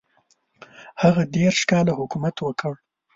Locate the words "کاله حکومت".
1.71-2.35